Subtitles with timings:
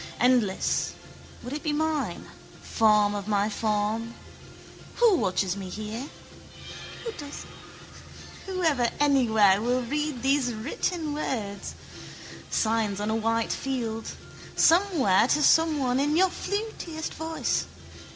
[0.19, 0.93] Endless,
[1.43, 2.25] would it be mine,
[2.63, 4.15] form of my form?
[4.95, 6.09] Who watches me here?
[8.47, 11.75] Who ever anywhere will read these written words?
[12.49, 14.07] Signs on a white field.
[14.55, 17.67] Somewhere to someone in your flutiest voice.